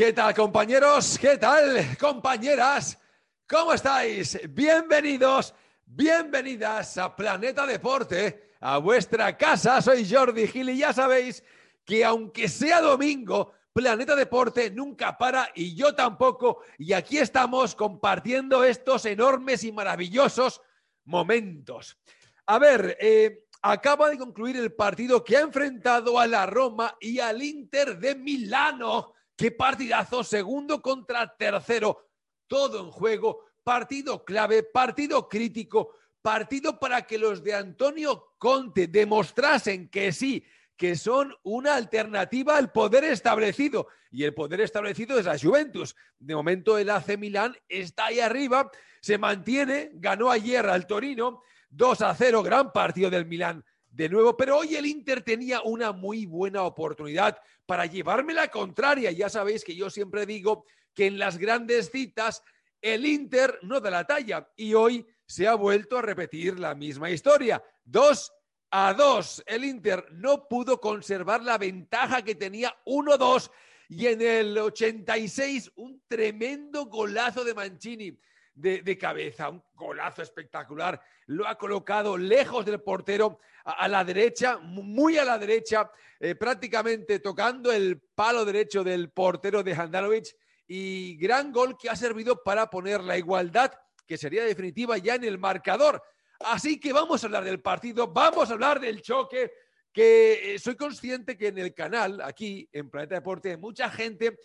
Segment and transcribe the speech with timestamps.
[0.00, 1.18] ¿Qué tal compañeros?
[1.18, 2.98] ¿Qué tal compañeras?
[3.46, 4.40] ¿Cómo estáis?
[4.48, 5.54] Bienvenidos,
[5.84, 9.82] bienvenidas a Planeta Deporte, a vuestra casa.
[9.82, 11.44] Soy Jordi Gil y ya sabéis
[11.84, 16.62] que aunque sea domingo, Planeta Deporte nunca para y yo tampoco.
[16.78, 20.62] Y aquí estamos compartiendo estos enormes y maravillosos
[21.04, 21.98] momentos.
[22.46, 27.18] A ver, eh, acaba de concluir el partido que ha enfrentado a la Roma y
[27.18, 29.12] al Inter de Milano.
[29.40, 32.10] Qué partidazo, segundo contra tercero,
[32.46, 39.88] todo en juego, partido clave, partido crítico, partido para que los de Antonio Conte demostrasen
[39.88, 40.44] que sí,
[40.76, 43.86] que son una alternativa al poder establecido.
[44.10, 45.96] Y el poder establecido es la Juventus.
[46.18, 52.02] De momento el AC Milán está ahí arriba, se mantiene, ganó ayer al Torino, 2
[52.02, 56.24] a 0, gran partido del Milán de nuevo, pero hoy el Inter tenía una muy
[56.24, 59.10] buena oportunidad para llevarme la contraria.
[59.10, 62.42] Ya sabéis que yo siempre digo que en las grandes citas
[62.80, 67.10] el Inter no da la talla y hoy se ha vuelto a repetir la misma
[67.10, 67.62] historia.
[67.84, 68.32] Dos
[68.70, 69.42] a dos.
[69.46, 73.50] El Inter no pudo conservar la ventaja que tenía 1-2
[73.88, 78.16] y en el 86 un tremendo golazo de Mancini
[78.54, 81.00] de, cabeza, un golazo espectacular.
[81.26, 87.20] Lo ha colocado lejos del portero, a, la derecha, muy a la derecha, eh, prácticamente
[87.20, 90.26] tocando el palo derecho del portero de Handanovic.
[90.66, 93.72] Y gran gol que ha servido para poner la igualdad,
[94.06, 96.02] que sería definitiva ya en el marcador.
[96.40, 99.52] Así que vamos a hablar del partido, vamos a hablar del choque,
[99.92, 104.38] que eh, soy consciente que en el canal, aquí en Planeta Deporte, hay mucha gente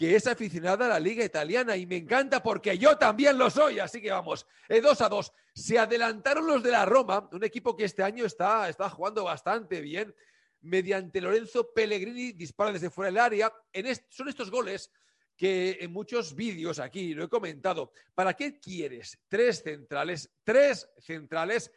[0.00, 3.80] que es aficionada a la liga italiana y me encanta porque yo también lo soy.
[3.80, 5.32] Así que vamos, 2 eh, a 2.
[5.52, 9.82] Se adelantaron los de la Roma, un equipo que este año está, está jugando bastante
[9.82, 10.14] bien,
[10.62, 13.52] mediante Lorenzo Pellegrini, dispara desde fuera del área.
[13.74, 14.90] En son estos goles
[15.36, 17.92] que en muchos vídeos aquí lo he comentado.
[18.14, 20.30] ¿Para qué quieres tres centrales?
[20.42, 21.70] Tres centrales.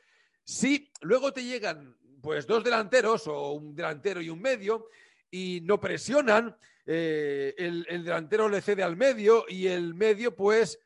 [0.45, 4.87] Si luego te llegan pues dos delanteros o un delantero y un medio
[5.29, 10.79] y no presionan, eh, el, delantero le cede al medio y el medio pues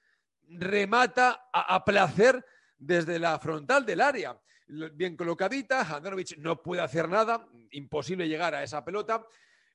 [0.47, 2.45] remata a, placer
[2.77, 4.39] desde la frontal del área.
[4.67, 9.25] Bien colocadita, Handanovic no puede hacer nada, imposible llegar a esa pelota.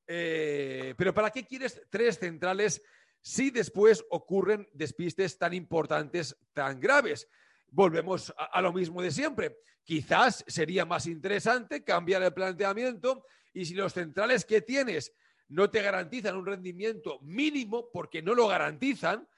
[0.06, 2.82] Eh, pero ¿para qué quieres tres centrales
[3.20, 7.28] si después ocurren despistes tan importantes, tan graves?
[7.68, 9.56] Volvemos a lo mismo de siempre.
[9.84, 15.12] Quizás sería más interesante cambiar el planteamiento y si los centrales que tienes
[15.52, 19.28] no te garantizan un rendimiento mínimo porque no lo garantizan,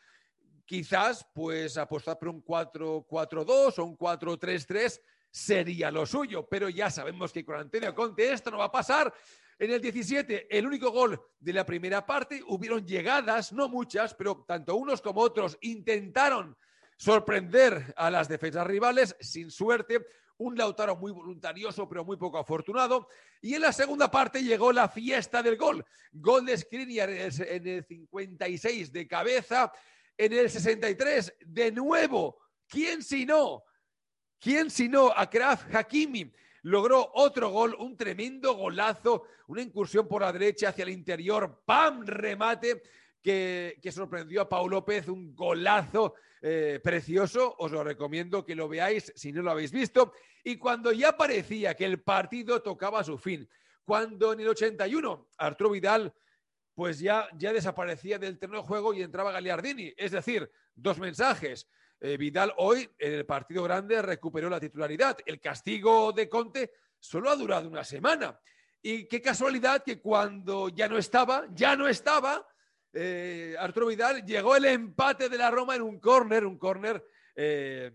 [0.64, 7.32] quizás pues apostar por un 4-4-2 o un 4-3-3 sería lo suyo, pero ya sabemos
[7.32, 9.12] que con Antonio Conte esto no va a pasar.
[9.58, 14.44] En el 17, el único gol de la primera parte, hubieron llegadas, no muchas, pero
[14.46, 16.56] tanto unos como otros intentaron
[16.96, 20.06] sorprender a las defensas rivales sin suerte
[20.38, 23.08] un Lautaro muy voluntarioso, pero muy poco afortunado.
[23.40, 25.84] Y en la segunda parte llegó la fiesta del gol.
[26.12, 29.72] Gol de Skriniar en el 56 de cabeza,
[30.16, 32.38] en el 63 de nuevo.
[32.66, 33.64] ¿Quién si no?
[34.40, 35.12] ¿Quién si no?
[35.14, 40.90] Akraf Hakimi logró otro gol, un tremendo golazo, una incursión por la derecha hacia el
[40.90, 42.04] interior, ¡pam!
[42.06, 42.82] Remate
[43.24, 49.12] que, sorprendió a Pau López, un golazo eh, precioso, os lo recomiendo que lo veáis
[49.16, 50.12] si no lo habéis visto.
[50.44, 53.48] Y cuando ya parecía que el partido tocaba su fin,
[53.82, 56.14] cuando en el 81 Arturo Vidal
[56.74, 59.94] pues ya, ya desaparecía del terreno de juego y entraba Gagliardini.
[59.96, 61.68] Es decir, dos mensajes.
[62.00, 65.16] Eh, Vidal hoy en el partido grande recuperó la titularidad.
[65.24, 68.38] El castigo de Conte solo ha durado una semana.
[68.82, 72.46] Y qué casualidad que cuando ya no estaba, ya no estaba,
[72.94, 77.04] eh, Arturo Vidal, llegó el empate de la Roma en un córner, un córner,
[77.34, 77.90] eh,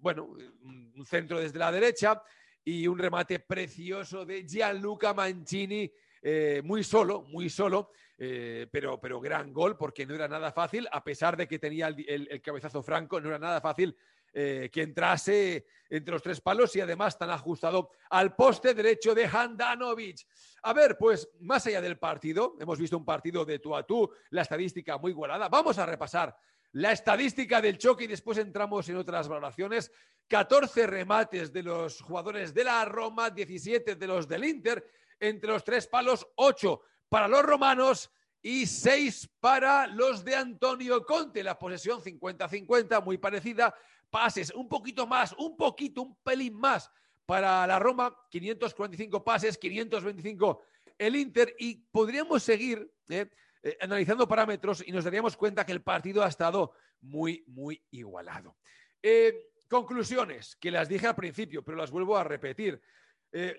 [0.00, 2.22] bueno, un centro desde la derecha
[2.64, 5.90] y un remate precioso de Gianluca Mancini,
[6.22, 11.04] eh, muy solo, muy solo, pero, pero gran gol porque no era nada fácil, a
[11.04, 13.96] pesar de que tenía el, cabezazo franco, no era nada fácil
[14.40, 19.26] eh, que entrase entre los tres palos y además tan ajustado al poste derecho de
[19.26, 20.24] Handanovic.
[20.62, 24.08] A ver, pues más allá del partido, hemos visto un partido de tú a tú,
[24.30, 25.48] la estadística muy igualada.
[25.48, 26.36] Vamos a repasar
[26.70, 29.90] la estadística del choque y después entramos en otras valoraciones.
[30.28, 34.88] 14 remates de los jugadores de la Roma, 17 de los del Inter,
[35.18, 41.42] entre los tres palos, 8 para los romanos y 6 para los de Antonio Conte.
[41.42, 43.74] La posesión 50-50, muy parecida.
[44.10, 46.90] Pases un poquito más, un poquito, un pelín más
[47.26, 50.62] para la Roma, 545 pases, 525
[50.98, 53.30] el Inter y podríamos seguir ¿eh?
[53.62, 58.56] Eh, analizando parámetros y nos daríamos cuenta que el partido ha estado muy, muy igualado.
[59.02, 62.80] Eh, conclusiones, que las dije al principio, pero las vuelvo a repetir.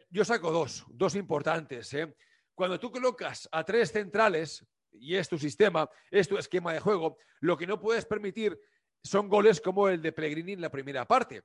[0.10, 1.96] yo saco dos, dos importantes.
[2.56, 7.18] Cuando tú colocas a tres centrales, y es tu sistema, es tu esquema de juego,
[7.42, 8.60] lo que no puedes permitir
[9.04, 11.44] son goles como el de Pellegrini en la primera parte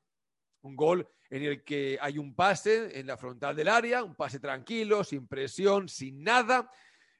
[0.65, 4.41] un gol en el que hay un pase en la frontal del área, un pase
[4.41, 6.71] tranquilo, sin presión, sin nada.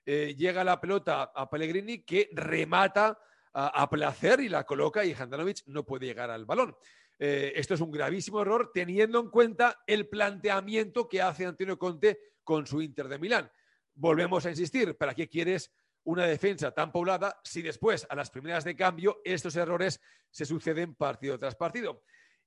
[0.05, 3.19] Eh, llega la pelota a Pellegrini que remata
[3.57, 6.77] a, placer y la coloca y Handanovic no puede llegar al balón.
[7.19, 12.19] Eh, esto es un gravísimo error teniendo en cuenta el planteamiento que hace Antonio Conte
[12.43, 13.51] con su Inter de Milán.
[13.95, 15.73] Volvemos a insistir, ¿para qué quieres
[16.05, 20.95] una defensa tan poblada si después, a las primeras de cambio, estos errores se suceden
[20.95, 22.03] partido tras partido?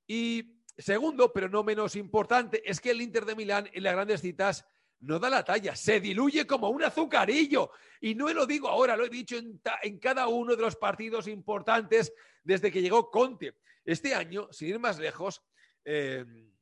[0.06, 4.20] Y Segundo, pero no menos importante, es que el Inter de Milán en las grandes
[4.20, 4.64] citas
[5.00, 7.72] no da la talla, se diluye como un azucarillo.
[8.00, 12.12] Y no lo digo ahora, lo he dicho en, cada uno de los partidos importantes
[12.44, 13.56] desde que llegó Conte.
[13.84, 15.42] Este año, sin ir más lejos,
[15.84, 16.52] em,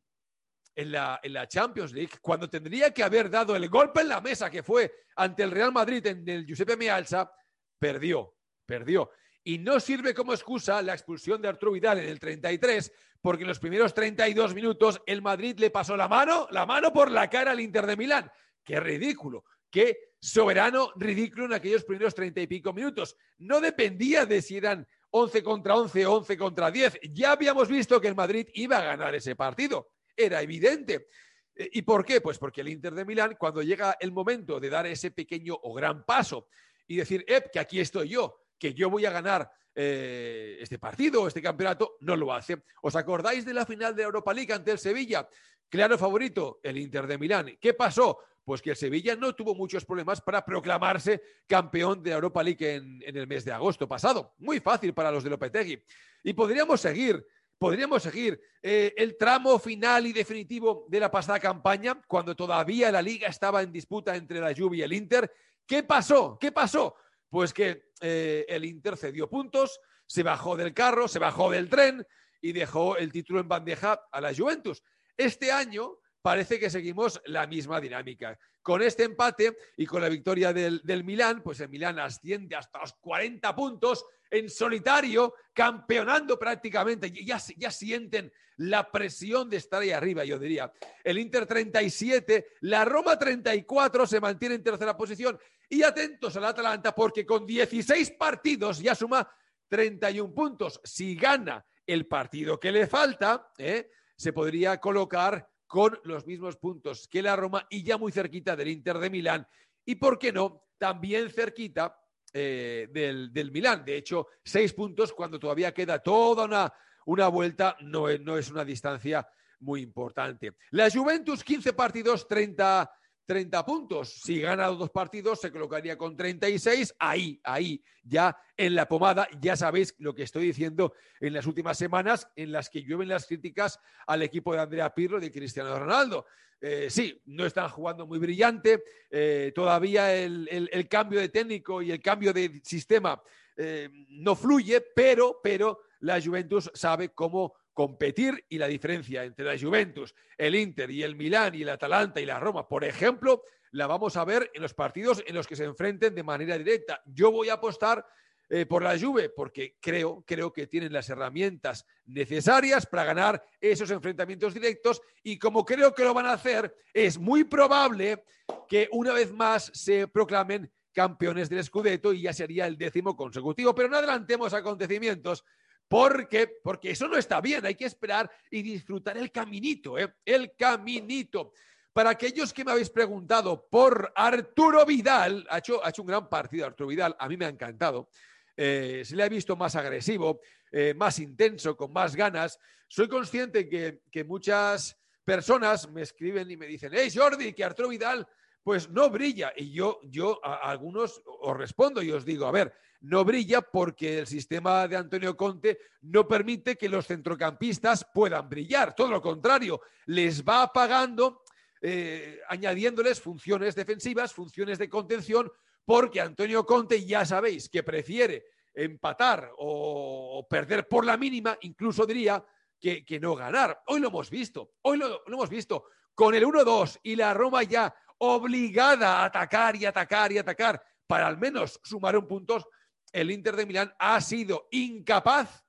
[0.76, 4.20] en, la, en, la, Champions League, cuando tendría que haber dado el golpe en la
[4.20, 7.32] mesa que fue ante el Real Madrid en el Giuseppe Meazza,
[7.78, 8.34] perdió,
[8.66, 9.10] perdió.
[9.42, 12.92] Y no sirve como excusa la expulsión de Arturo Vidal en el 33,
[13.22, 17.10] porque en los primeros 32 minutos el Madrid le pasó la mano, la mano por
[17.10, 18.30] la cara al Inter de Milán.
[18.62, 23.16] Qué ridículo, qué soberano ridículo en aquellos primeros 30 y pico minutos.
[23.38, 27.00] No dependía de si eran 11 contra 11 o 11 contra 10.
[27.12, 29.88] Ya habíamos visto que el Madrid iba a ganar ese partido.
[30.16, 31.08] Era evidente.
[31.54, 32.20] Eh, ¿Y por qué?
[32.20, 35.74] Pues porque el Inter de Milán, cuando llega el momento de dar ese pequeño o
[35.74, 36.48] gran paso
[36.86, 38.46] y decir, ¡eh, que aquí estoy yo!
[38.58, 42.62] que yo voy a ganar eh, este partido, este campeonato, no lo hace.
[42.82, 45.28] ¿Os acordáis de la final de Europa League ante el Sevilla?
[45.68, 47.58] Claro favorito, el Inter de Milán.
[47.60, 48.18] ¿Qué pasó?
[48.44, 53.02] Pues que el Sevilla no tuvo muchos problemas para proclamarse campeón de Europa League en,
[53.04, 54.34] el mes de agosto pasado.
[54.38, 55.82] Muy fácil para los de Lopetegui.
[56.22, 57.26] Y podríamos seguir,
[57.58, 63.02] podríamos seguir eh, el tramo final y definitivo de la pasada campaña, cuando todavía la
[63.02, 65.32] liga estaba en disputa entre la Juve y el Inter.
[65.66, 66.38] ¿Qué pasó?
[66.38, 66.94] ¿Qué pasó?
[67.28, 72.06] Pues que eh, el Inter cedió puntos, se bajó del carro, se bajó del tren
[72.40, 74.82] y dejó el título en bandeja a la Juventus.
[75.16, 78.36] Este año parece que seguimos la misma dinámica.
[78.60, 82.80] Con este empate y con la victoria del, del Milán, pues el Milán asciende hasta
[82.80, 87.12] los 40 puntos en solitario, campeonando prácticamente.
[87.12, 90.72] Ya, ya sienten la presión de estar ahí arriba, yo diría.
[91.04, 95.38] El Inter 37, la Roma 34 se mantiene en tercera posición.
[95.68, 99.32] Y atentos al Atalanta porque con 16 partidos ya suma
[99.68, 100.80] 31 puntos.
[100.82, 103.92] Si gana el partido que le falta, ¿eh?
[104.16, 108.68] se podría colocar con los mismos puntos que la Roma y ya muy cerquita del
[108.68, 109.46] Inter de Milán.
[109.84, 111.98] Y por qué no, también cerquita
[112.32, 113.84] eh, del, del, Milán.
[113.84, 116.72] De hecho, seis puntos cuando todavía queda toda una,
[117.06, 119.26] una vuelta, no, no es una distancia
[119.60, 120.56] muy importante.
[120.70, 122.90] La Juventus, 15 partidos, 30
[123.26, 124.20] 30 puntos.
[124.22, 126.94] Si gana dos partidos, se colocaría con 36.
[126.98, 129.28] Ahí, ahí, ya en la pomada.
[129.40, 133.26] Ya sabéis lo que estoy diciendo en las últimas semanas, en las que llueven las
[133.26, 136.26] críticas al equipo de Andrea Pirlo y de Cristiano Ronaldo.
[136.60, 138.82] Eh, sí, no están jugando muy brillante.
[139.10, 143.20] Eh, todavía el, cambio de técnico y el cambio de sistema
[143.56, 149.58] eh, no fluye, pero, pero la Juventus sabe cómo competir y la diferencia entre la
[149.58, 153.42] Juventus, el Inter y el Milán y el Atalanta y la Roma, por ejemplo,
[153.72, 157.02] la vamos a ver en los partidos en los que se enfrenten de manera directa.
[157.04, 158.02] Yo voy a apostar
[158.48, 163.90] eh, por la Juve porque creo, creo que tienen las herramientas necesarias para ganar esos
[163.90, 168.24] enfrentamientos directos y como creo que lo van a hacer, es muy probable
[168.66, 173.74] que una vez más se proclamen campeones del Scudetto y ya sería el décimo consecutivo.
[173.74, 175.44] Pero no adelantemos acontecimientos
[175.88, 180.14] porque, porque eso no está bien, hay que esperar y disfrutar el caminito, ¿eh?
[180.24, 181.52] el caminito.
[181.92, 186.88] Para aquellos que me habéis preguntado por Arturo Vidal, ha hecho, un gran partido Arturo
[186.88, 188.10] Vidal, a mí me ha encantado.
[188.56, 190.40] Eh, se le ha visto más agresivo,
[190.72, 192.58] eh, más intenso, con más ganas.
[192.88, 197.88] Soy consciente que, que muchas personas me escriben y me dicen, hey Jordi, que Arturo
[197.88, 198.26] Vidal
[198.66, 199.52] pues no brilla.
[199.54, 204.18] Y yo, yo a algunos os respondo y os digo, a ver, no brilla porque
[204.18, 208.92] el sistema de Antonio Conte no permite que los centrocampistas puedan brillar.
[208.96, 211.44] Todo lo contrario, les va apagando,
[211.80, 215.48] eh, añadiéndoles funciones defensivas, funciones de contención,
[215.84, 222.44] porque Antonio Conte ya sabéis que prefiere empatar o, perder por la mínima, incluso diría
[222.80, 223.80] que, no ganar.
[223.86, 225.84] Hoy lo hemos visto, hoy lo hemos visto.
[226.16, 231.26] Con el 1-2 y la Roma ya obligada a atacar y atacar y atacar para
[231.26, 232.68] al menos sumar un punto,
[233.12, 235.64] el Inter de Milán ha sido incapaz,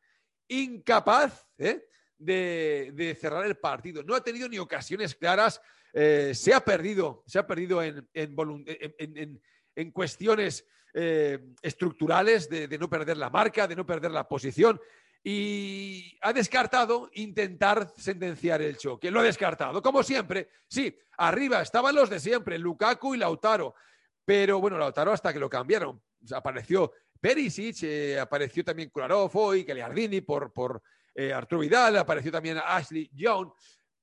[0.47, 1.87] incapaz ¿eh?
[2.17, 4.03] de, cerrar el partido.
[4.03, 5.61] No ha tenido ni ocasiones claras,
[5.93, 12.89] eh, se ha perdido, se ha perdido en, en, cuestiones eh, estructurales de, de no
[12.89, 14.79] perder la marca, de no perder la posición
[15.23, 19.11] y ha descartado intentar sentenciar el choque.
[19.11, 20.49] Lo ha descartado, como siempre.
[20.67, 23.75] Sí, arriba estaban los de siempre, Lukaku y Lautaro.
[24.23, 26.01] Pero bueno, Lautaro hasta que lo cambiaron.
[26.33, 30.81] Apareció Perisic, eh, apareció también Kularov hoy, Gagliardini por, por
[31.15, 33.49] eh, Arturo Vidal, apareció también Ashley Young.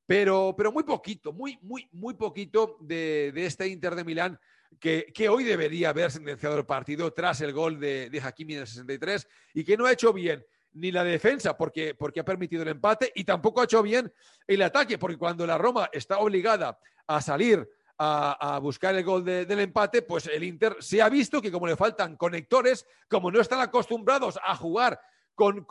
[0.07, 4.39] Pero, pero muy poquito, muy, muy, muy poquito de, este Inter de Milán
[4.79, 8.61] que, que, hoy debería haber sentenciado el partido tras el gol de, de Hakimi en
[8.61, 10.45] el 63 y que no ha hecho bien
[10.75, 14.13] ni la defensa porque, porque ha permitido el empate y tampoco ha hecho bien
[14.47, 19.61] el ataque porque cuando la Roma está obligada a salir a, buscar el gol del
[19.61, 23.61] empate, pues el Inter se ha visto que como le faltan conectores, como no están
[23.61, 25.01] acostumbrados a jugar
[25.35, 25.65] con,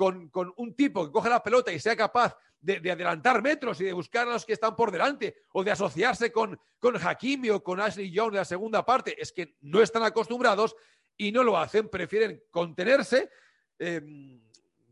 [0.57, 4.27] un tipo que coge la pelota y sea capaz de, adelantar metros y de buscar
[4.27, 8.09] a los que están por delante o de asociarse con, con Hakimi o con Ashley
[8.09, 10.75] Young en la segunda parte, es que no están acostumbrados
[11.17, 13.29] y no lo hacen, prefieren contenerse.
[13.79, 14.41] Em,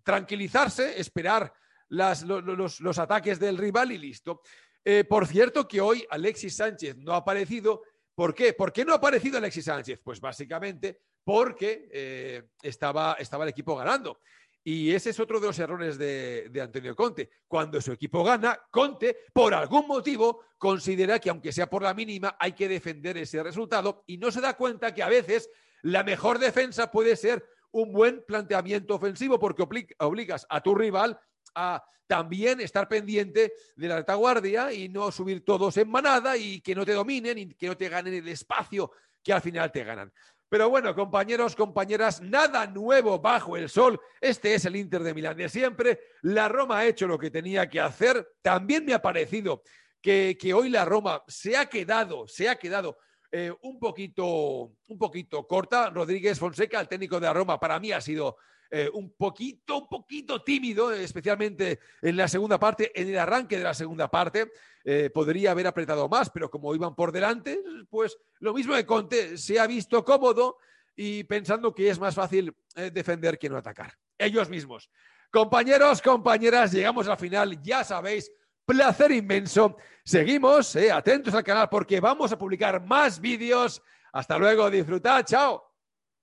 [0.03, 1.53] tranquilizarse, esperar
[1.89, 4.41] los, ataques del rival y listo.
[4.83, 7.83] Eh, por cierto que hoy Alexis Sánchez no ha aparecido.
[8.15, 8.53] ¿Por qué?
[8.53, 9.99] ¿Por qué no ha aparecido Alexis Sánchez?
[10.03, 14.19] Pues básicamente porque eh, estaba, estaba el equipo ganando.
[14.63, 17.29] Y ese es otro de los errores de, de, Antonio Conte.
[17.47, 22.37] Cuando su equipo gana, Conte, por algún motivo, considera que aunque sea por la mínima,
[22.39, 25.49] hay que defender ese resultado y no se da cuenta que a veces
[25.81, 29.65] la mejor defensa puede ser un buen planteamiento ofensivo porque
[29.99, 31.19] obligas a tu rival
[31.55, 36.75] a también estar pendiente de la retaguardia y no subir todos en manada y que
[36.75, 38.91] no te dominen y que no te ganen el espacio
[39.23, 40.11] que al final te ganan.
[40.49, 43.97] Pero bueno, compañeros, compañeras, nada nuevo bajo el sol.
[44.19, 46.01] Este es el Inter de Milán de siempre.
[46.23, 48.33] La Roma ha hecho lo que tenía que hacer.
[48.41, 49.63] También me ha parecido
[50.01, 52.97] que, que hoy la Roma se ha quedado, se ha quedado
[53.31, 55.89] eh, un, poquito, un poquito corta.
[55.89, 58.35] Rodríguez Fonseca, el técnico de la Roma, para mí ha sido
[58.69, 63.63] eh, un poquito, un poquito tímido, especialmente en la segunda parte, en el arranque de
[63.63, 64.51] la segunda parte.
[64.83, 69.37] Eh, podría haber apretado más, pero como iban por delante, pues lo mismo que Conte,
[69.37, 70.57] se ha visto cómodo
[70.95, 72.53] y pensando que es más fácil
[72.91, 73.97] defender que no atacar.
[74.17, 74.89] Ellos mismos.
[75.31, 78.29] Compañeros, compañeras, llegamos al final, ya sabéis,
[78.71, 79.75] placer inmenso.
[80.03, 83.81] Seguimos, eh, atentos al canal porque vamos a publicar más vídeos.
[84.13, 85.70] Hasta luego, disfrutad, chao.